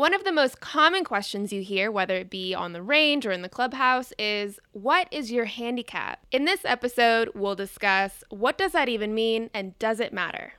One 0.00 0.14
of 0.14 0.24
the 0.24 0.32
most 0.32 0.60
common 0.60 1.04
questions 1.04 1.52
you 1.52 1.60
hear, 1.60 1.90
whether 1.90 2.14
it 2.14 2.30
be 2.30 2.54
on 2.54 2.72
the 2.72 2.80
range 2.80 3.26
or 3.26 3.32
in 3.32 3.42
the 3.42 3.50
clubhouse, 3.50 4.14
is 4.18 4.58
what 4.72 5.06
is 5.10 5.30
your 5.30 5.44
handicap? 5.44 6.24
In 6.32 6.46
this 6.46 6.64
episode, 6.64 7.32
we'll 7.34 7.54
discuss 7.54 8.24
what 8.30 8.56
does 8.56 8.72
that 8.72 8.88
even 8.88 9.14
mean 9.14 9.50
and 9.52 9.78
does 9.78 10.00
it 10.00 10.14
matter? 10.14 10.54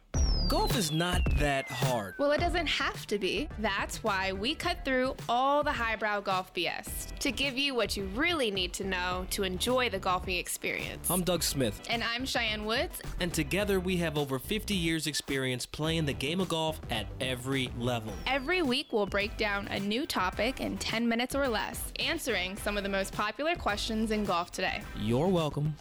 Golf 0.51 0.75
is 0.75 0.91
not 0.91 1.21
that 1.37 1.71
hard. 1.71 2.15
Well, 2.17 2.33
it 2.33 2.41
doesn't 2.41 2.67
have 2.67 3.07
to 3.07 3.17
be. 3.17 3.47
That's 3.59 4.03
why 4.03 4.33
we 4.33 4.53
cut 4.53 4.83
through 4.83 5.15
all 5.29 5.63
the 5.63 5.71
highbrow 5.71 6.19
golf 6.19 6.53
BS 6.53 7.17
to 7.19 7.31
give 7.31 7.57
you 7.57 7.73
what 7.73 7.95
you 7.95 8.03
really 8.15 8.51
need 8.51 8.73
to 8.73 8.83
know 8.83 9.25
to 9.29 9.43
enjoy 9.43 9.87
the 9.87 9.97
golfing 9.97 10.35
experience. 10.35 11.09
I'm 11.09 11.21
Doug 11.23 11.41
Smith. 11.41 11.81
And 11.89 12.03
I'm 12.03 12.25
Cheyenne 12.25 12.65
Woods. 12.65 13.01
And 13.21 13.33
together 13.33 13.79
we 13.79 13.95
have 13.99 14.17
over 14.17 14.39
50 14.39 14.75
years' 14.75 15.07
experience 15.07 15.65
playing 15.65 16.03
the 16.03 16.11
game 16.11 16.41
of 16.41 16.49
golf 16.49 16.81
at 16.89 17.05
every 17.21 17.69
level. 17.77 18.11
Every 18.27 18.61
week 18.61 18.91
we'll 18.91 19.05
break 19.05 19.37
down 19.37 19.69
a 19.69 19.79
new 19.79 20.05
topic 20.05 20.59
in 20.59 20.77
10 20.79 21.07
minutes 21.07 21.33
or 21.33 21.47
less, 21.47 21.93
answering 21.97 22.57
some 22.57 22.75
of 22.75 22.83
the 22.83 22.89
most 22.89 23.13
popular 23.13 23.55
questions 23.55 24.11
in 24.11 24.25
golf 24.25 24.51
today. 24.51 24.81
You're 24.99 25.29
welcome. 25.29 25.73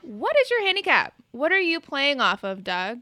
What 0.00 0.34
is 0.40 0.50
your 0.50 0.64
handicap? 0.64 1.12
What 1.34 1.50
are 1.50 1.60
you 1.60 1.80
playing 1.80 2.20
off 2.20 2.44
of, 2.44 2.62
Doug? 2.62 3.00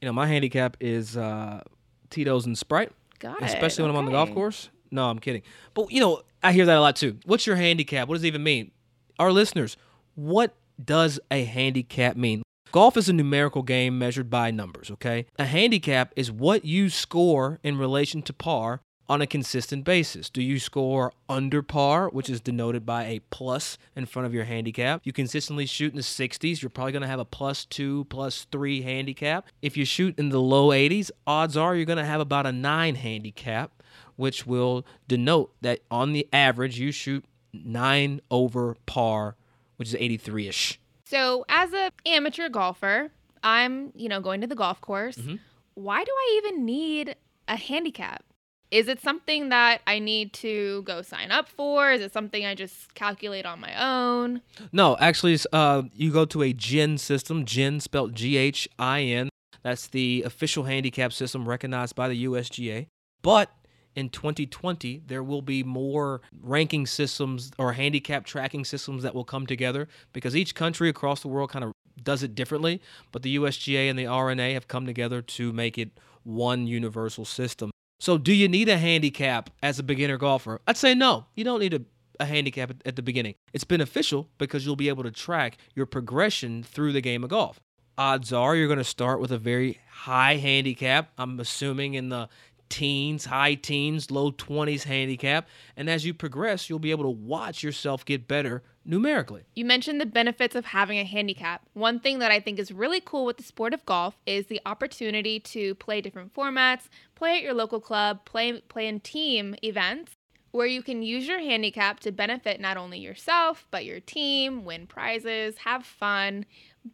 You 0.00 0.06
know, 0.06 0.12
my 0.14 0.26
handicap 0.26 0.78
is 0.80 1.14
uh, 1.14 1.62
Tito's 2.08 2.46
and 2.46 2.56
Sprite. 2.56 2.90
Got 3.18 3.32
especially 3.32 3.44
it. 3.44 3.54
Especially 3.54 3.82
when 3.82 3.90
I'm 3.90 3.96
on 3.98 4.04
the 4.06 4.12
golf 4.12 4.32
course. 4.32 4.70
No, 4.90 5.10
I'm 5.10 5.18
kidding. 5.18 5.42
But, 5.74 5.92
you 5.92 6.00
know, 6.00 6.22
I 6.42 6.52
hear 6.52 6.64
that 6.64 6.78
a 6.78 6.80
lot 6.80 6.96
too. 6.96 7.18
What's 7.26 7.46
your 7.46 7.56
handicap? 7.56 8.08
What 8.08 8.14
does 8.14 8.24
it 8.24 8.28
even 8.28 8.42
mean? 8.42 8.70
Our 9.18 9.30
listeners, 9.30 9.76
what 10.14 10.54
does 10.82 11.20
a 11.30 11.44
handicap 11.44 12.16
mean? 12.16 12.42
Golf 12.72 12.96
is 12.96 13.10
a 13.10 13.12
numerical 13.12 13.62
game 13.62 13.98
measured 13.98 14.30
by 14.30 14.50
numbers, 14.50 14.90
okay? 14.92 15.26
A 15.38 15.44
handicap 15.44 16.14
is 16.16 16.32
what 16.32 16.64
you 16.64 16.88
score 16.88 17.60
in 17.62 17.76
relation 17.76 18.22
to 18.22 18.32
par 18.32 18.80
on 19.08 19.22
a 19.22 19.26
consistent 19.26 19.84
basis. 19.84 20.28
Do 20.30 20.42
you 20.42 20.58
score 20.58 21.12
under 21.28 21.62
par, 21.62 22.08
which 22.08 22.28
is 22.28 22.40
denoted 22.40 22.84
by 22.84 23.04
a 23.04 23.20
plus 23.30 23.78
in 23.94 24.06
front 24.06 24.26
of 24.26 24.34
your 24.34 24.44
handicap? 24.44 25.02
You 25.04 25.12
consistently 25.12 25.66
shoot 25.66 25.92
in 25.92 25.96
the 25.96 26.02
60s, 26.02 26.60
you're 26.62 26.70
probably 26.70 26.92
going 26.92 27.02
to 27.02 27.08
have 27.08 27.20
a 27.20 27.24
plus 27.24 27.64
2, 27.66 28.04
plus 28.06 28.46
3 28.50 28.82
handicap. 28.82 29.46
If 29.62 29.76
you 29.76 29.84
shoot 29.84 30.18
in 30.18 30.30
the 30.30 30.40
low 30.40 30.68
80s, 30.70 31.10
odds 31.26 31.56
are 31.56 31.76
you're 31.76 31.84
going 31.84 31.98
to 31.98 32.04
have 32.04 32.20
about 32.20 32.46
a 32.46 32.52
9 32.52 32.94
handicap, 32.96 33.82
which 34.16 34.46
will 34.46 34.84
denote 35.06 35.52
that 35.60 35.80
on 35.90 36.12
the 36.12 36.26
average 36.32 36.78
you 36.78 36.90
shoot 36.92 37.24
9 37.52 38.20
over 38.30 38.76
par, 38.86 39.36
which 39.76 39.88
is 39.88 39.94
83ish. 39.94 40.78
So, 41.04 41.44
as 41.48 41.72
an 41.72 41.90
amateur 42.04 42.48
golfer, 42.48 43.12
I'm, 43.44 43.92
you 43.94 44.08
know, 44.08 44.20
going 44.20 44.40
to 44.40 44.48
the 44.48 44.56
golf 44.56 44.80
course. 44.80 45.16
Mhm. 45.16 45.38
Why 45.74 46.02
do 46.02 46.10
I 46.10 46.40
even 46.42 46.64
need 46.64 47.14
a 47.46 47.54
handicap? 47.56 48.24
Is 48.70 48.88
it 48.88 49.00
something 49.00 49.50
that 49.50 49.80
I 49.86 49.98
need 49.98 50.32
to 50.34 50.82
go 50.82 51.02
sign 51.02 51.30
up 51.30 51.48
for? 51.48 51.92
Is 51.92 52.00
it 52.00 52.12
something 52.12 52.44
I 52.44 52.54
just 52.54 52.94
calculate 52.94 53.46
on 53.46 53.60
my 53.60 53.74
own? 53.80 54.40
No, 54.72 54.96
actually, 54.98 55.38
uh, 55.52 55.82
you 55.94 56.12
go 56.12 56.24
to 56.26 56.42
a 56.42 56.52
GHIN 56.52 56.98
system, 56.98 57.44
GHIN 57.44 57.80
spelled 57.80 58.14
G 58.14 58.36
H 58.36 58.68
I 58.78 59.02
N. 59.02 59.28
That's 59.62 59.86
the 59.86 60.22
official 60.24 60.64
handicap 60.64 61.12
system 61.12 61.48
recognized 61.48 61.94
by 61.94 62.08
the 62.08 62.24
USGA. 62.24 62.86
But 63.22 63.50
in 63.94 64.10
2020, 64.10 65.02
there 65.06 65.22
will 65.22 65.42
be 65.42 65.62
more 65.62 66.20
ranking 66.40 66.86
systems 66.86 67.50
or 67.58 67.72
handicap 67.72 68.24
tracking 68.26 68.64
systems 68.64 69.02
that 69.02 69.14
will 69.14 69.24
come 69.24 69.46
together 69.46 69.88
because 70.12 70.36
each 70.36 70.54
country 70.54 70.88
across 70.88 71.22
the 71.22 71.28
world 71.28 71.50
kind 71.50 71.64
of 71.64 71.72
does 72.02 72.22
it 72.22 72.34
differently. 72.34 72.80
But 73.10 73.22
the 73.22 73.36
USGA 73.36 73.88
and 73.88 73.98
the 73.98 74.06
R&A 74.06 74.52
have 74.52 74.68
come 74.68 74.86
together 74.86 75.22
to 75.22 75.52
make 75.52 75.78
it 75.78 75.98
one 76.24 76.66
universal 76.66 77.24
system. 77.24 77.70
So, 77.98 78.18
do 78.18 78.32
you 78.32 78.48
need 78.48 78.68
a 78.68 78.76
handicap 78.76 79.50
as 79.62 79.78
a 79.78 79.82
beginner 79.82 80.18
golfer? 80.18 80.60
I'd 80.66 80.76
say 80.76 80.94
no. 80.94 81.26
You 81.34 81.44
don't 81.44 81.60
need 81.60 81.74
a, 81.74 81.80
a 82.20 82.26
handicap 82.26 82.70
at, 82.70 82.76
at 82.84 82.96
the 82.96 83.02
beginning. 83.02 83.34
It's 83.52 83.64
beneficial 83.64 84.28
because 84.38 84.66
you'll 84.66 84.76
be 84.76 84.88
able 84.88 85.02
to 85.04 85.10
track 85.10 85.56
your 85.74 85.86
progression 85.86 86.62
through 86.62 86.92
the 86.92 87.00
game 87.00 87.24
of 87.24 87.30
golf. 87.30 87.60
Odds 87.98 88.32
are 88.32 88.54
you're 88.54 88.66
going 88.66 88.78
to 88.78 88.84
start 88.84 89.20
with 89.20 89.32
a 89.32 89.38
very 89.38 89.80
high 89.90 90.36
handicap. 90.36 91.10
I'm 91.16 91.40
assuming 91.40 91.94
in 91.94 92.10
the 92.10 92.28
teens, 92.68 93.26
high 93.26 93.54
teens, 93.54 94.10
low 94.10 94.32
20s 94.32 94.84
handicap. 94.84 95.48
And 95.76 95.88
as 95.88 96.04
you 96.04 96.14
progress, 96.14 96.68
you'll 96.68 96.78
be 96.78 96.90
able 96.90 97.04
to 97.04 97.10
watch 97.10 97.62
yourself 97.62 98.04
get 98.04 98.28
better 98.28 98.62
numerically. 98.84 99.42
You 99.54 99.64
mentioned 99.64 100.00
the 100.00 100.06
benefits 100.06 100.54
of 100.54 100.66
having 100.66 100.98
a 100.98 101.04
handicap. 101.04 101.62
One 101.72 102.00
thing 102.00 102.18
that 102.20 102.30
I 102.30 102.40
think 102.40 102.58
is 102.58 102.72
really 102.72 103.00
cool 103.00 103.24
with 103.24 103.36
the 103.36 103.42
sport 103.42 103.74
of 103.74 103.84
golf 103.86 104.16
is 104.26 104.46
the 104.46 104.60
opportunity 104.64 105.40
to 105.40 105.74
play 105.76 106.00
different 106.00 106.34
formats, 106.34 106.88
play 107.14 107.36
at 107.36 107.42
your 107.42 107.54
local 107.54 107.80
club, 107.80 108.24
play 108.24 108.60
play 108.60 108.86
in 108.86 109.00
team 109.00 109.54
events 109.62 110.16
where 110.52 110.66
you 110.66 110.82
can 110.82 111.02
use 111.02 111.26
your 111.26 111.38
handicap 111.38 112.00
to 112.00 112.10
benefit 112.10 112.60
not 112.60 112.76
only 112.76 112.98
yourself, 112.98 113.66
but 113.70 113.84
your 113.84 114.00
team, 114.00 114.64
win 114.64 114.86
prizes, 114.86 115.58
have 115.58 115.84
fun. 115.84 116.46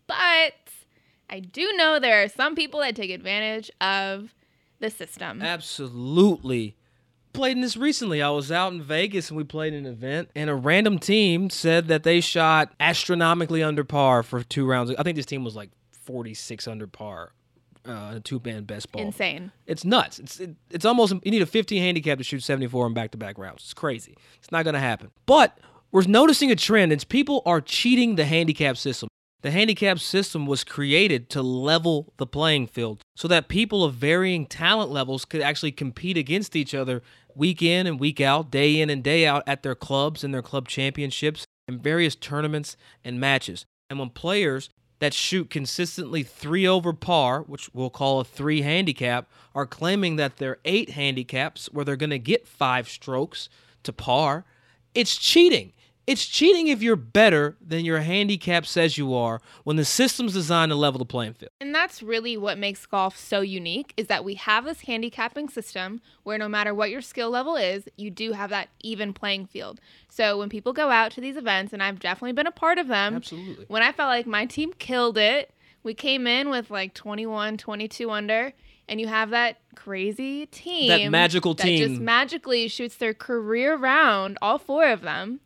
But 0.07 0.55
I 1.31 1.41
do 1.41 1.73
know 1.75 1.99
there 1.99 2.23
are 2.23 2.29
some 2.29 2.55
people 2.55 2.81
that 2.81 2.97
take 2.97 3.11
advantage 3.11 3.71
of 3.81 4.35
the 4.83 4.91
system. 4.91 5.41
Absolutely. 5.41 6.77
Played 7.33 7.53
in 7.53 7.61
this 7.63 7.79
recently. 7.79 8.21
I 8.21 8.29
was 8.29 8.53
out 8.53 8.75
in 8.75 8.83
Vegas 8.83 9.31
and 9.31 9.39
we 9.39 9.45
played 9.45 9.73
an 9.73 9.87
event, 9.87 10.29
and 10.35 10.51
a 10.51 10.55
random 10.55 10.99
team 10.99 11.49
said 11.49 11.89
that 11.89 12.03
they 12.03 12.21
shot 12.21 12.75
astronomically 12.79 13.63
under 13.63 13.85
par 13.85 14.23
for 14.23 14.43
two 14.43 14.67
rounds. 14.67 14.93
I 14.99 15.03
think 15.03 15.17
this 15.17 15.25
team 15.25 15.43
was 15.43 15.57
like 15.57 15.71
46 15.93 16.69
under 16.69 16.87
par, 16.87 17.33
uh, 17.89 18.15
a 18.17 18.21
two 18.21 18.39
band 18.39 18.67
best 18.67 18.93
ball. 18.93 19.01
Insane. 19.01 19.51
It's 19.67 19.83
nuts. 19.83 20.19
It's 20.19 20.41
it, 20.41 20.57
it's 20.71 20.85
almost 20.85 21.15
you 21.23 21.31
need 21.31 21.41
a 21.41 21.47
15 21.47 21.81
handicap 21.81 22.19
to 22.19 22.25
shoot 22.25 22.43
74 22.43 22.89
in 22.89 22.93
back 22.93 23.13
to 23.13 23.19
back 23.19 23.39
rounds. 23.39 23.63
It's 23.63 23.75
crazy. 23.75 24.15
It's 24.37 24.53
not 24.53 24.65
going 24.65 24.75
to 24.75 24.81
happen. 24.81 25.11
But 25.25 25.59
we're 25.91 26.03
noticing 26.03 26.51
a 26.51 26.57
trend. 26.57 26.93
It's 26.93 27.05
people 27.05 27.43
are 27.47 27.63
cheating 27.63 28.17
the 28.17 28.27
handicap 28.27 28.77
system. 28.77 29.09
The 29.41 29.51
handicap 29.51 29.99
system 30.01 30.47
was 30.47 30.65
created 30.65 31.31
to 31.31 31.43
level 31.43 32.13
the 32.19 32.27
playing 32.27 32.67
field 32.67 33.02
so 33.15 33.29
that 33.29 33.49
people 33.49 33.85
of 33.85 33.95
varying 33.95 34.47
talent 34.47 34.91
levels 34.91 35.25
could 35.25 35.41
actually 35.41 35.73
compete 35.73 36.17
against 36.17 36.57
each 36.57 36.75
other 36.75 37.03
week 37.35 37.63
in 37.63 37.87
and 37.87 38.01
week 38.01 38.21
out, 38.21 38.51
day 38.51 38.81
in 38.81 38.91
and 38.91 39.03
day 39.03 39.27
out 39.27 39.43
at 39.47 39.63
their 39.63 39.75
clubs 39.75 40.25
and 40.25 40.33
their 40.33 40.43
club 40.43 40.69
championships 40.69 41.47
and 41.69 41.83
various 41.83 42.15
tournaments 42.15 42.77
and 43.05 43.21
matches. 43.21 43.65
And 43.91 43.99
when 43.99 44.11
players 44.11 44.71
that 44.99 45.13
shoot 45.13 45.51
consistently 45.51 46.23
three 46.23 46.67
over 46.67 46.93
par, 46.93 47.43
which 47.43 47.69
we'll 47.75 47.91
call 47.91 48.21
a 48.21 48.25
three 48.25 48.63
handicap, 48.63 49.29
are 49.55 49.67
claiming 49.67 50.17
that 50.17 50.37
they're 50.37 50.59
eight 50.65 50.91
handicaps 50.91 51.67
where 51.73 51.85
they're 51.85 51.97
going 51.97 52.11
to 52.11 52.19
get 52.19 52.47
five 52.47 52.89
strokes 52.89 53.49
to 53.83 53.93
par, 53.93 54.45
it's 54.95 55.17
cheating. 55.17 55.73
It's 56.07 56.27
cheating 56.27 56.67
if 56.67 56.83
you're 56.83 56.97
better 56.97 57.57
than 57.65 57.85
your 57.85 58.01
handicap 58.01 58.67
says 58.67 58.99
you 58.99 59.15
are 59.15 59.41
when 59.63 59.77
the 59.77 59.85
system's 59.85 60.33
designed 60.33 60.71
to 60.71 60.77
level 60.77 60.99
the 60.99 61.05
playing 61.05 61.35
field. 61.35 61.51
And 61.61 61.73
that's 61.73 62.03
really 62.03 62.37
what 62.37 62.59
makes 62.59 62.85
golf 62.87 63.17
so 63.17 63.41
unique 63.41 63.95
is 63.97 64.09
that 64.09 64.25
we 64.25 64.35
have 64.35 64.65
this 64.65 64.81
handicapping 64.81 65.49
system 65.49 66.01
where 66.25 66.39
no 66.39 66.49
matter 66.49 66.75
what 66.75 66.91
your 66.91 67.03
skill 67.03 67.31
level 67.31 67.55
is, 67.55 67.85
you 67.97 68.11
do 68.11 68.33
have 68.33 68.51
that 68.51 68.69
even 68.81 69.13
playing 69.13 69.47
field. 69.47 69.81
So 70.09 70.39
when 70.39 70.49
people 70.49 70.73
go 70.73 70.91
out 70.91 71.13
to 71.13 71.21
these 71.21 71.37
events, 71.37 71.73
and 71.73 71.83
I've 71.83 72.01
definitely 72.01 72.33
been 72.33 72.49
a 72.49 72.53
part 72.53 72.79
of 72.79 72.89
them, 72.89 73.15
Absolutely. 73.17 73.67
when 73.69 73.83
I 73.83 73.93
felt 73.93 74.09
like 74.09 74.27
my 74.27 74.45
team 74.45 74.73
killed 74.79 75.17
it, 75.17 75.53
we 75.85 75.95
came 75.95 76.27
in 76.27 76.51
with 76.51 76.71
like 76.71 76.95
21, 76.95 77.59
22 77.59 78.11
under, 78.11 78.53
and 78.89 79.01
you 79.01 79.07
have 79.07 79.31
that 79.31 79.59
crazy 79.77 80.47
team. 80.47 80.89
That 80.89 81.11
magical 81.11 81.55
team, 81.55 81.81
that 81.81 81.89
just 81.89 82.01
magically 82.01 82.67
shoots 82.69 82.97
their 82.97 83.15
career 83.15 83.77
round, 83.77 84.37
all 84.43 84.59
four 84.59 84.89
of 84.89 85.03
them, 85.03 85.41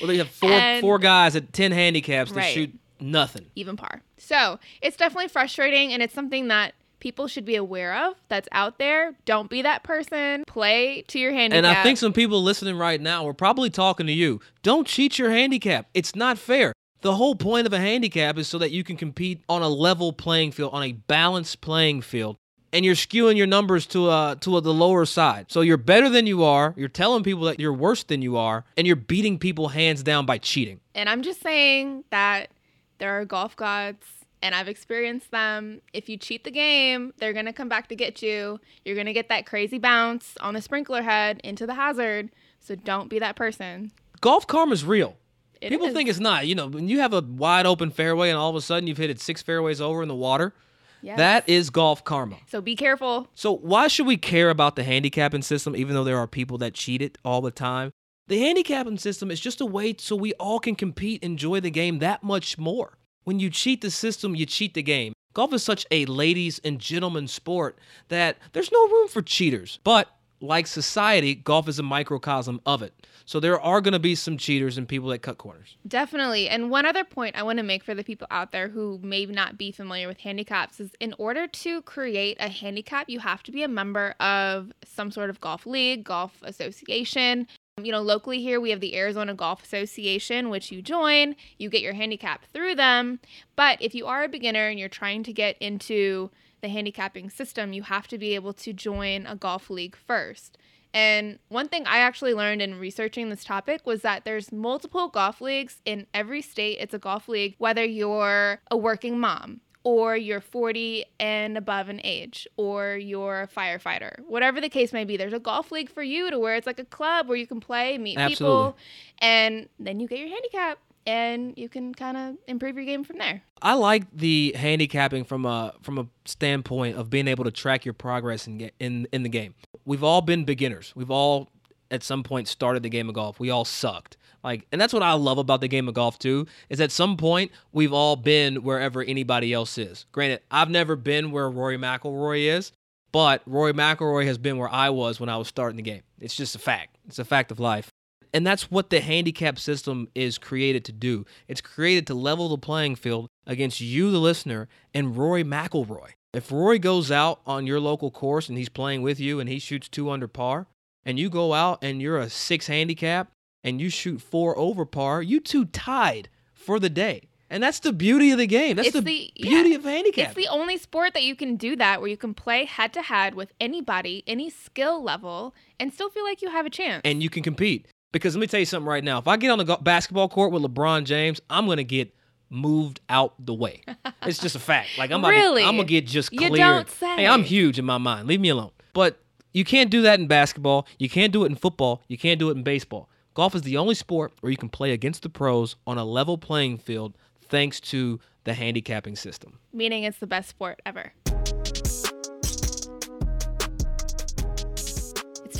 Well, 0.00 0.08
they 0.08 0.18
have 0.18 0.30
four 0.30 0.50
And- 0.50 0.80
four 0.80 0.98
guys 0.98 1.34
at 1.36 1.52
ten 1.52 1.72
handicaps 1.72 2.30
that 2.32 2.36
Right. 2.38 2.54
shoot 2.54 2.72
nothing. 3.00 3.46
even 3.56 3.76
par. 3.76 4.02
So 4.18 4.58
it's 4.82 4.96
definitely 4.96 5.28
frustrating, 5.28 5.92
and 5.92 6.02
it's 6.02 6.12
something 6.14 6.48
that 6.48 6.74
people 7.00 7.26
should 7.28 7.46
be 7.46 7.56
aware 7.56 7.96
of 8.06 8.14
that's 8.28 8.46
out 8.52 8.78
there. 8.78 9.14
Don't 9.24 9.48
be 9.48 9.62
that 9.62 9.82
person. 9.82 10.44
Play 10.46 11.02
to 11.08 11.18
your 11.18 11.32
handicap. 11.32 11.56
And 11.56 11.66
I 11.66 11.82
think 11.82 11.96
some 11.96 12.12
people 12.12 12.42
listening 12.42 12.76
right 12.76 13.00
now 13.00 13.26
are 13.26 13.32
probably 13.32 13.70
talking 13.70 14.06
to 14.06 14.12
you. 14.12 14.40
Don't 14.62 14.86
cheat 14.86 15.18
your 15.18 15.30
handicap. 15.30 15.88
It's 15.94 16.14
not 16.14 16.36
fair. 16.36 16.74
The 17.00 17.14
whole 17.14 17.34
point 17.34 17.66
of 17.66 17.72
a 17.72 17.78
handicap 17.80 18.36
is 18.36 18.46
so 18.48 18.58
that 18.58 18.70
you 18.70 18.84
can 18.84 18.98
compete 18.98 19.40
on 19.48 19.62
a 19.62 19.68
level 19.70 20.12
playing 20.12 20.52
field, 20.52 20.74
on 20.74 20.82
a 20.82 20.92
balanced 20.92 21.62
playing 21.62 22.02
field. 22.02 22.36
And 22.72 22.84
you're 22.84 22.94
skewing 22.94 23.36
your 23.36 23.46
numbers 23.48 23.86
to 23.86 24.08
uh 24.08 24.34
to 24.36 24.56
uh 24.56 24.60
the 24.60 24.72
lower 24.72 25.04
side. 25.04 25.46
So 25.50 25.60
you're 25.60 25.76
better 25.76 26.08
than 26.08 26.26
you 26.26 26.44
are. 26.44 26.72
You're 26.76 26.88
telling 26.88 27.22
people 27.24 27.44
that 27.44 27.58
you're 27.58 27.72
worse 27.72 28.04
than 28.04 28.22
you 28.22 28.36
are, 28.36 28.64
and 28.76 28.86
you're 28.86 28.96
beating 28.96 29.38
people 29.38 29.68
hands 29.68 30.02
down 30.02 30.24
by 30.26 30.38
cheating. 30.38 30.80
And 30.94 31.08
I'm 31.08 31.22
just 31.22 31.40
saying 31.42 32.04
that 32.10 32.50
there 32.98 33.18
are 33.18 33.24
golf 33.24 33.56
gods, 33.56 34.06
and 34.42 34.54
I've 34.54 34.68
experienced 34.68 35.30
them. 35.32 35.80
If 35.92 36.08
you 36.08 36.16
cheat 36.16 36.44
the 36.44 36.50
game, 36.50 37.12
they're 37.18 37.32
going 37.32 37.46
to 37.46 37.52
come 37.52 37.68
back 37.68 37.88
to 37.88 37.96
get 37.96 38.22
you. 38.22 38.60
You're 38.84 38.94
going 38.94 39.06
to 39.06 39.12
get 39.12 39.28
that 39.30 39.46
crazy 39.46 39.78
bounce 39.78 40.34
on 40.40 40.54
the 40.54 40.62
sprinkler 40.62 41.02
head 41.02 41.40
into 41.42 41.66
the 41.66 41.74
hazard. 41.74 42.30
So 42.60 42.74
don't 42.76 43.08
be 43.08 43.18
that 43.18 43.36
person. 43.36 43.90
Golf 44.20 44.46
karma's 44.46 44.84
real. 44.84 45.16
It 45.60 45.70
People 45.70 45.88
is. 45.88 45.94
think 45.94 46.08
it's 46.08 46.20
not. 46.20 46.46
You 46.46 46.54
know, 46.54 46.68
when 46.68 46.88
you 46.88 47.00
have 47.00 47.12
a 47.14 47.20
wide 47.22 47.66
open 47.66 47.90
fairway 47.90 48.28
and 48.30 48.38
all 48.38 48.50
of 48.50 48.56
a 48.56 48.60
sudden 48.60 48.86
you've 48.86 48.98
hit 48.98 49.10
it 49.10 49.20
six 49.20 49.42
fairways 49.42 49.80
over 49.80 50.02
in 50.02 50.08
the 50.08 50.14
water, 50.14 50.54
Yes. 51.02 51.16
That 51.16 51.48
is 51.48 51.70
golf 51.70 52.04
karma. 52.04 52.36
So 52.46 52.60
be 52.60 52.76
careful. 52.76 53.28
So 53.34 53.56
why 53.56 53.88
should 53.88 54.06
we 54.06 54.16
care 54.16 54.50
about 54.50 54.76
the 54.76 54.84
handicapping 54.84 55.42
system 55.42 55.74
even 55.76 55.94
though 55.94 56.04
there 56.04 56.18
are 56.18 56.26
people 56.26 56.58
that 56.58 56.74
cheat 56.74 57.02
it 57.02 57.18
all 57.24 57.40
the 57.40 57.50
time? 57.50 57.92
The 58.28 58.38
handicapping 58.38 58.98
system 58.98 59.30
is 59.30 59.40
just 59.40 59.60
a 59.60 59.66
way 59.66 59.94
so 59.98 60.14
we 60.14 60.34
all 60.34 60.60
can 60.60 60.76
compete, 60.76 61.22
enjoy 61.22 61.60
the 61.60 61.70
game 61.70 61.98
that 61.98 62.22
much 62.22 62.58
more. 62.58 62.96
When 63.24 63.40
you 63.40 63.50
cheat 63.50 63.80
the 63.80 63.90
system, 63.90 64.34
you 64.34 64.46
cheat 64.46 64.74
the 64.74 64.82
game. 64.82 65.14
Golf 65.32 65.52
is 65.52 65.62
such 65.62 65.86
a 65.90 66.06
ladies 66.06 66.60
and 66.64 66.78
gentlemen 66.78 67.28
sport 67.28 67.78
that 68.08 68.38
there's 68.52 68.72
no 68.72 68.88
room 68.88 69.08
for 69.08 69.22
cheaters. 69.22 69.78
But 69.84 70.08
like 70.40 70.66
society, 70.66 71.34
golf 71.34 71.68
is 71.68 71.78
a 71.78 71.82
microcosm 71.82 72.60
of 72.64 72.82
it. 72.82 72.94
So 73.24 73.38
there 73.38 73.60
are 73.60 73.80
going 73.80 73.92
to 73.92 74.00
be 74.00 74.14
some 74.14 74.36
cheaters 74.36 74.76
and 74.76 74.88
people 74.88 75.08
that 75.10 75.20
cut 75.20 75.38
corners. 75.38 75.76
Definitely. 75.86 76.48
And 76.48 76.70
one 76.70 76.86
other 76.86 77.04
point 77.04 77.36
I 77.36 77.42
want 77.42 77.58
to 77.58 77.62
make 77.62 77.84
for 77.84 77.94
the 77.94 78.02
people 78.02 78.26
out 78.30 78.50
there 78.50 78.68
who 78.68 78.98
may 79.02 79.26
not 79.26 79.56
be 79.56 79.70
familiar 79.70 80.08
with 80.08 80.18
handicaps 80.18 80.80
is 80.80 80.90
in 80.98 81.14
order 81.18 81.46
to 81.46 81.82
create 81.82 82.38
a 82.40 82.48
handicap, 82.48 83.08
you 83.08 83.20
have 83.20 83.42
to 83.44 83.52
be 83.52 83.62
a 83.62 83.68
member 83.68 84.14
of 84.18 84.72
some 84.84 85.10
sort 85.10 85.30
of 85.30 85.40
golf 85.40 85.66
league, 85.66 86.04
golf 86.04 86.32
association. 86.42 87.46
You 87.80 87.92
know, 87.92 88.02
locally 88.02 88.42
here 88.42 88.60
we 88.60 88.70
have 88.70 88.80
the 88.80 88.96
Arizona 88.96 89.32
Golf 89.32 89.62
Association, 89.62 90.50
which 90.50 90.70
you 90.72 90.82
join, 90.82 91.36
you 91.56 91.70
get 91.70 91.82
your 91.82 91.94
handicap 91.94 92.44
through 92.52 92.74
them. 92.74 93.20
But 93.56 93.80
if 93.80 93.94
you 93.94 94.06
are 94.06 94.24
a 94.24 94.28
beginner 94.28 94.68
and 94.68 94.78
you're 94.78 94.88
trying 94.88 95.22
to 95.22 95.32
get 95.32 95.56
into 95.60 96.30
the 96.60 96.68
handicapping 96.68 97.30
system, 97.30 97.72
you 97.72 97.82
have 97.82 98.08
to 98.08 98.18
be 98.18 98.34
able 98.34 98.52
to 98.54 98.72
join 98.72 99.26
a 99.26 99.36
golf 99.36 99.70
league 99.70 99.96
first. 99.96 100.58
And 100.92 101.38
one 101.48 101.68
thing 101.68 101.86
I 101.86 101.98
actually 101.98 102.34
learned 102.34 102.62
in 102.62 102.78
researching 102.78 103.28
this 103.28 103.44
topic 103.44 103.86
was 103.86 104.02
that 104.02 104.24
there's 104.24 104.50
multiple 104.50 105.08
golf 105.08 105.40
leagues 105.40 105.80
in 105.84 106.06
every 106.12 106.42
state. 106.42 106.78
It's 106.80 106.94
a 106.94 106.98
golf 106.98 107.28
league, 107.28 107.54
whether 107.58 107.84
you're 107.84 108.60
a 108.70 108.76
working 108.76 109.18
mom 109.18 109.60
or 109.82 110.16
you're 110.16 110.40
40 110.40 111.04
and 111.18 111.56
above 111.56 111.88
in 111.88 112.00
age, 112.04 112.46
or 112.56 112.96
you're 112.96 113.42
a 113.42 113.48
firefighter, 113.48 114.20
whatever 114.28 114.60
the 114.60 114.68
case 114.68 114.92
may 114.92 115.04
be, 115.04 115.16
there's 115.16 115.32
a 115.32 115.38
golf 115.38 115.72
league 115.72 115.88
for 115.88 116.02
you 116.02 116.30
to 116.30 116.38
where 116.38 116.54
it's 116.54 116.66
like 116.66 116.78
a 116.78 116.84
club 116.84 117.28
where 117.28 117.36
you 117.38 117.46
can 117.46 117.60
play, 117.60 117.96
meet 117.96 118.18
Absolutely. 118.18 118.72
people, 118.72 118.76
and 119.20 119.68
then 119.78 119.98
you 119.98 120.06
get 120.06 120.18
your 120.18 120.28
handicap 120.28 120.78
and 121.10 121.54
you 121.56 121.68
can 121.68 121.92
kind 121.92 122.16
of 122.16 122.36
improve 122.46 122.76
your 122.76 122.84
game 122.84 123.02
from 123.02 123.18
there. 123.18 123.42
I 123.60 123.74
like 123.74 124.04
the 124.12 124.54
handicapping 124.56 125.24
from 125.24 125.44
a 125.44 125.74
from 125.82 125.98
a 125.98 126.06
standpoint 126.24 126.96
of 126.96 127.10
being 127.10 127.26
able 127.26 127.44
to 127.44 127.50
track 127.50 127.84
your 127.84 127.94
progress 127.94 128.46
in 128.46 128.70
in 128.78 129.08
in 129.12 129.24
the 129.24 129.28
game. 129.28 129.54
We've 129.84 130.04
all 130.04 130.20
been 130.20 130.44
beginners. 130.44 130.92
We've 130.94 131.10
all 131.10 131.50
at 131.90 132.04
some 132.04 132.22
point 132.22 132.46
started 132.46 132.84
the 132.84 132.88
game 132.88 133.08
of 133.08 133.16
golf. 133.16 133.40
We 133.40 133.50
all 133.50 133.64
sucked. 133.64 134.16
Like, 134.44 134.66
and 134.70 134.80
that's 134.80 134.92
what 134.92 135.02
I 135.02 135.12
love 135.14 135.38
about 135.38 135.60
the 135.60 135.68
game 135.68 135.88
of 135.88 135.94
golf 135.94 136.18
too. 136.18 136.46
Is 136.68 136.80
at 136.80 136.92
some 136.92 137.16
point 137.16 137.50
we've 137.72 137.92
all 137.92 138.14
been 138.14 138.62
wherever 138.62 139.02
anybody 139.02 139.52
else 139.52 139.76
is. 139.78 140.06
Granted, 140.12 140.40
I've 140.50 140.70
never 140.70 140.94
been 140.94 141.32
where 141.32 141.50
Rory 141.50 141.76
McIlroy 141.76 142.56
is, 142.56 142.70
but 143.10 143.42
Rory 143.46 143.72
McIlroy 143.72 144.26
has 144.26 144.38
been 144.38 144.58
where 144.58 144.72
I 144.72 144.90
was 144.90 145.18
when 145.18 145.28
I 145.28 145.36
was 145.36 145.48
starting 145.48 145.76
the 145.76 145.82
game. 145.82 146.02
It's 146.20 146.36
just 146.36 146.54
a 146.54 146.60
fact. 146.60 146.98
It's 147.08 147.18
a 147.18 147.24
fact 147.24 147.50
of 147.50 147.58
life. 147.58 147.90
And 148.32 148.46
that's 148.46 148.70
what 148.70 148.90
the 148.90 149.00
handicap 149.00 149.58
system 149.58 150.08
is 150.14 150.38
created 150.38 150.84
to 150.86 150.92
do. 150.92 151.24
It's 151.48 151.60
created 151.60 152.06
to 152.08 152.14
level 152.14 152.48
the 152.48 152.58
playing 152.58 152.96
field 152.96 153.28
against 153.46 153.80
you, 153.80 154.10
the 154.10 154.18
listener, 154.18 154.68
and 154.94 155.16
Rory 155.16 155.44
McIlroy. 155.44 156.10
If 156.32 156.52
Rory 156.52 156.78
goes 156.78 157.10
out 157.10 157.40
on 157.44 157.66
your 157.66 157.80
local 157.80 158.10
course 158.10 158.48
and 158.48 158.56
he's 158.56 158.68
playing 158.68 159.02
with 159.02 159.18
you 159.18 159.40
and 159.40 159.48
he 159.48 159.58
shoots 159.58 159.88
two 159.88 160.10
under 160.10 160.28
par, 160.28 160.68
and 161.04 161.18
you 161.18 161.28
go 161.28 161.54
out 161.54 161.78
and 161.82 162.00
you're 162.00 162.18
a 162.18 162.30
six 162.30 162.68
handicap 162.68 163.32
and 163.64 163.80
you 163.80 163.90
shoot 163.90 164.20
four 164.20 164.56
over 164.56 164.84
par, 164.86 165.22
you 165.22 165.40
two 165.40 165.64
tied 165.64 166.28
for 166.52 166.78
the 166.78 166.90
day. 166.90 167.22
And 167.52 167.60
that's 167.60 167.80
the 167.80 167.92
beauty 167.92 168.30
of 168.30 168.38
the 168.38 168.46
game. 168.46 168.76
That's 168.76 168.92
the, 168.92 169.00
the- 169.00 169.32
beauty 169.34 169.70
yeah. 169.70 169.76
of 169.76 169.82
handicap. 169.82 170.26
It's 170.26 170.34
the 170.36 170.46
only 170.46 170.78
sport 170.78 171.14
that 171.14 171.24
you 171.24 171.34
can 171.34 171.56
do 171.56 171.74
that 171.76 172.00
where 172.00 172.08
you 172.08 172.16
can 172.16 172.32
play 172.32 172.64
head 172.64 172.92
to 172.92 173.02
head 173.02 173.34
with 173.34 173.52
anybody, 173.60 174.22
any 174.28 174.50
skill 174.50 175.02
level, 175.02 175.52
and 175.80 175.92
still 175.92 176.10
feel 176.10 176.22
like 176.22 176.42
you 176.42 176.50
have 176.50 176.64
a 176.64 176.70
chance. 176.70 177.00
and 177.04 177.24
you 177.24 177.28
can 177.28 177.42
compete. 177.42 177.86
Because 178.12 178.34
let 178.34 178.40
me 178.40 178.46
tell 178.46 178.60
you 178.60 178.66
something 178.66 178.88
right 178.88 179.04
now. 179.04 179.18
If 179.18 179.28
I 179.28 179.36
get 179.36 179.50
on 179.50 179.58
the 179.58 179.78
basketball 179.80 180.28
court 180.28 180.52
with 180.52 180.62
LeBron 180.62 181.04
James, 181.04 181.40
I'm 181.48 181.66
gonna 181.66 181.84
get 181.84 182.14
moved 182.48 183.00
out 183.08 183.34
the 183.44 183.54
way. 183.54 183.82
it's 184.22 184.38
just 184.38 184.56
a 184.56 184.58
fact. 184.58 184.90
Like 184.98 185.10
I'm 185.10 185.24
Really? 185.24 185.62
to, 185.62 185.68
I'm 185.68 185.76
gonna 185.76 185.86
get 185.86 186.06
just 186.06 186.32
You 186.32 186.50
don't 186.50 186.88
say. 186.90 187.16
Hey, 187.16 187.26
I'm 187.26 187.44
huge 187.44 187.78
in 187.78 187.84
my 187.84 187.98
mind. 187.98 188.26
Leave 188.26 188.40
me 188.40 188.48
alone. 188.48 188.72
But 188.92 189.20
you 189.52 189.64
can't 189.64 189.90
do 189.90 190.02
that 190.02 190.18
in 190.20 190.26
basketball. 190.26 190.86
You 190.98 191.08
can't 191.08 191.32
do 191.32 191.44
it 191.44 191.46
in 191.46 191.56
football. 191.56 192.02
You 192.08 192.18
can't 192.18 192.38
do 192.38 192.48
it 192.50 192.56
in 192.56 192.62
baseball. 192.62 193.08
Golf 193.34 193.54
is 193.54 193.62
the 193.62 193.76
only 193.76 193.94
sport 193.94 194.32
where 194.40 194.50
you 194.50 194.56
can 194.56 194.68
play 194.68 194.92
against 194.92 195.22
the 195.22 195.28
pros 195.28 195.76
on 195.86 195.98
a 195.98 196.04
level 196.04 196.36
playing 196.36 196.78
field 196.78 197.16
thanks 197.48 197.80
to 197.80 198.18
the 198.44 198.54
handicapping 198.54 199.16
system. 199.16 199.58
meaning 199.72 200.02
it's 200.04 200.18
the 200.18 200.26
best 200.26 200.48
sport 200.48 200.80
ever. 200.84 201.12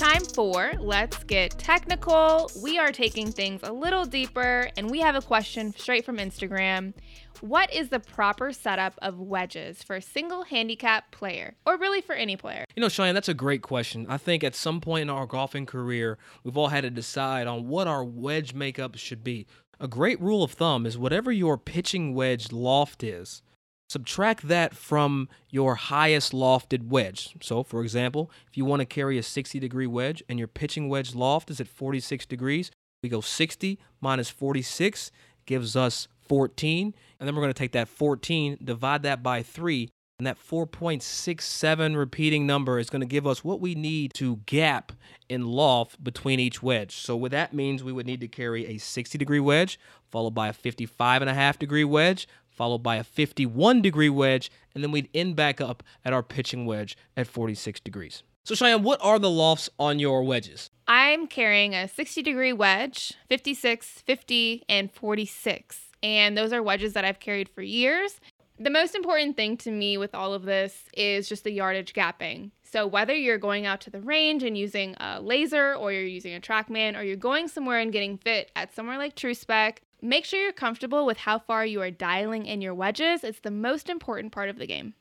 Time 0.00 0.24
for 0.24 0.72
Let's 0.78 1.22
Get 1.24 1.58
Technical. 1.58 2.50
We 2.62 2.78
are 2.78 2.90
taking 2.90 3.30
things 3.30 3.60
a 3.62 3.70
little 3.70 4.06
deeper, 4.06 4.70
and 4.78 4.90
we 4.90 5.00
have 5.00 5.14
a 5.14 5.20
question 5.20 5.74
straight 5.74 6.06
from 6.06 6.16
Instagram. 6.16 6.94
What 7.42 7.70
is 7.70 7.90
the 7.90 8.00
proper 8.00 8.50
setup 8.54 8.94
of 9.02 9.20
wedges 9.20 9.82
for 9.82 9.96
a 9.96 10.00
single 10.00 10.44
handicap 10.44 11.10
player, 11.10 11.54
or 11.66 11.76
really 11.76 12.00
for 12.00 12.14
any 12.14 12.38
player? 12.38 12.64
You 12.74 12.80
know, 12.80 12.88
Cheyenne, 12.88 13.14
that's 13.14 13.28
a 13.28 13.34
great 13.34 13.60
question. 13.60 14.06
I 14.08 14.16
think 14.16 14.42
at 14.42 14.54
some 14.54 14.80
point 14.80 15.02
in 15.02 15.10
our 15.10 15.26
golfing 15.26 15.66
career, 15.66 16.16
we've 16.44 16.56
all 16.56 16.68
had 16.68 16.84
to 16.84 16.90
decide 16.90 17.46
on 17.46 17.68
what 17.68 17.86
our 17.86 18.02
wedge 18.02 18.54
makeup 18.54 18.96
should 18.96 19.22
be. 19.22 19.46
A 19.78 19.86
great 19.86 20.18
rule 20.18 20.42
of 20.42 20.52
thumb 20.52 20.86
is 20.86 20.96
whatever 20.96 21.30
your 21.30 21.58
pitching 21.58 22.14
wedge 22.14 22.52
loft 22.52 23.04
is, 23.04 23.42
subtract 23.90 24.46
that 24.46 24.72
from 24.72 25.28
your 25.50 25.74
highest 25.74 26.32
lofted 26.32 26.86
wedge. 26.86 27.34
So, 27.40 27.64
for 27.64 27.82
example, 27.82 28.30
if 28.48 28.56
you 28.56 28.64
want 28.64 28.78
to 28.80 28.86
carry 28.86 29.18
a 29.18 29.22
60 29.22 29.58
degree 29.58 29.88
wedge 29.88 30.22
and 30.28 30.38
your 30.38 30.46
pitching 30.46 30.88
wedge 30.88 31.12
loft 31.12 31.50
is 31.50 31.60
at 31.60 31.66
46 31.66 32.24
degrees, 32.26 32.70
we 33.02 33.08
go 33.08 33.20
60 33.20 33.80
minus 34.00 34.30
46 34.30 35.10
gives 35.44 35.74
us 35.74 36.06
14. 36.20 36.94
And 37.18 37.26
then 37.26 37.34
we're 37.34 37.42
going 37.42 37.52
to 37.52 37.58
take 37.58 37.72
that 37.72 37.88
14, 37.88 38.58
divide 38.62 39.02
that 39.02 39.24
by 39.24 39.42
3, 39.42 39.88
and 40.20 40.26
that 40.26 40.38
4.67 40.38 41.96
repeating 41.96 42.46
number 42.46 42.78
is 42.78 42.90
going 42.90 43.00
to 43.00 43.06
give 43.06 43.26
us 43.26 43.42
what 43.42 43.58
we 43.58 43.74
need 43.74 44.12
to 44.14 44.36
gap 44.44 44.92
in 45.30 45.46
loft 45.46 46.04
between 46.04 46.38
each 46.38 46.62
wedge. 46.62 46.94
So 46.96 47.16
what 47.16 47.30
that 47.30 47.54
means 47.54 47.82
we 47.82 47.92
would 47.92 48.04
need 48.04 48.20
to 48.20 48.28
carry 48.28 48.66
a 48.66 48.76
60 48.76 49.16
degree 49.16 49.40
wedge, 49.40 49.80
followed 50.10 50.34
by 50.34 50.48
a 50.48 50.52
55 50.52 51.22
and 51.22 51.30
a 51.30 51.34
half 51.34 51.58
degree 51.58 51.84
wedge, 51.84 52.28
followed 52.60 52.82
by 52.82 52.96
a 52.96 53.02
51 53.02 53.80
degree 53.80 54.10
wedge, 54.10 54.50
and 54.74 54.84
then 54.84 54.90
we'd 54.90 55.08
end 55.14 55.34
back 55.34 55.62
up 55.62 55.82
at 56.04 56.12
our 56.12 56.22
pitching 56.22 56.66
wedge 56.66 56.94
at 57.16 57.26
46 57.26 57.80
degrees. 57.80 58.22
So 58.44 58.54
Cheyenne, 58.54 58.82
what 58.82 59.00
are 59.02 59.18
the 59.18 59.30
lofts 59.30 59.70
on 59.78 59.98
your 59.98 60.22
wedges? 60.24 60.68
I'm 60.86 61.26
carrying 61.26 61.74
a 61.74 61.88
60 61.88 62.20
degree 62.20 62.52
wedge, 62.52 63.14
56, 63.30 64.02
50, 64.02 64.64
and 64.68 64.92
46. 64.92 65.80
And 66.02 66.36
those 66.36 66.52
are 66.52 66.62
wedges 66.62 66.92
that 66.92 67.02
I've 67.02 67.18
carried 67.18 67.48
for 67.48 67.62
years. 67.62 68.20
The 68.58 68.68
most 68.68 68.94
important 68.94 69.36
thing 69.36 69.56
to 69.56 69.70
me 69.70 69.96
with 69.96 70.14
all 70.14 70.34
of 70.34 70.42
this 70.42 70.84
is 70.92 71.30
just 71.30 71.44
the 71.44 71.52
yardage 71.52 71.94
gapping. 71.94 72.50
So, 72.62 72.86
whether 72.86 73.14
you're 73.14 73.38
going 73.38 73.64
out 73.64 73.80
to 73.82 73.90
the 73.90 74.02
range 74.02 74.42
and 74.42 74.58
using 74.58 74.96
a 75.00 75.18
laser, 75.22 75.74
or 75.74 75.92
you're 75.92 76.02
using 76.02 76.34
a 76.34 76.40
Trackman, 76.40 76.94
or 76.94 77.02
you're 77.02 77.16
going 77.16 77.48
somewhere 77.48 77.78
and 77.78 77.90
getting 77.90 78.18
fit 78.18 78.52
at 78.54 78.74
somewhere 78.74 78.98
like 78.98 79.16
TrueSpec, 79.16 79.78
make 80.02 80.24
sure 80.24 80.40
you're 80.40 80.52
comfortable 80.52 81.06
with 81.06 81.18
how 81.18 81.38
far 81.38 81.64
you 81.64 81.80
are 81.82 81.90
dialing 81.90 82.46
in 82.46 82.60
your 82.60 82.74
wedges. 82.74 83.24
It's 83.24 83.40
the 83.40 83.50
most 83.50 83.88
important 83.88 84.32
part 84.32 84.48
of 84.48 84.58
the 84.58 84.66
game. 84.66 84.94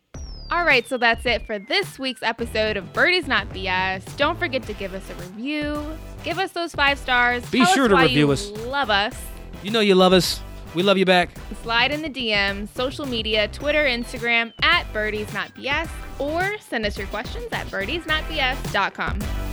All 0.51 0.65
right, 0.65 0.88
so 0.88 0.98
that's 0.98 1.25
it 1.27 1.46
for 1.46 1.60
this 1.60 2.00
week's 2.00 2.24
episode 2.24 2.75
of 2.75 2.91
Birdies 2.91 3.27
Not 3.27 3.50
BS. 3.50 4.18
Don't 4.18 4.38
forget 4.39 4.63
to 4.63 4.74
give 4.74 4.96
us 4.96 5.08
a 5.12 5.13
review. 5.15 5.86
Give 6.24 6.39
us 6.39 6.51
those 6.53 6.74
five 6.74 6.98
stars. 6.98 7.48
Be 7.51 7.60
Tell 7.60 7.74
sure 7.74 7.88
to 7.88 7.96
review 7.96 8.32
us. 8.32 8.50
Love 8.50 8.89
us. 8.89 9.15
You 9.62 9.70
know 9.70 9.79
you 9.79 9.94
love 9.94 10.12
us. 10.12 10.41
We 10.74 10.84
love 10.84 10.98
you 10.98 11.06
back. 11.06 11.29
Slide 11.62 11.91
in 11.91 12.01
the 12.01 12.10
DMs, 12.10 12.70
social 12.70 13.06
media, 13.06 13.48
Twitter, 13.50 13.86
Instagram 13.86 14.53
at 14.63 14.91
Birdies 14.91 15.32
Not 15.34 15.53
BS, 15.56 15.89
or 16.20 16.58
send 16.60 16.86
us 16.86 16.98
your 16.98 17.08
questions 17.08 17.48
at 17.51 17.68
birdiesnotbs.com. 17.68 19.49